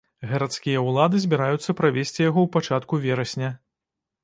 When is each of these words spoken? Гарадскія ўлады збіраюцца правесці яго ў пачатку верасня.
Гарадскія 0.29 0.79
ўлады 0.85 1.21
збіраюцца 1.25 1.77
правесці 1.83 2.27
яго 2.29 2.39
ў 2.47 2.51
пачатку 2.57 2.93
верасня. 3.07 3.55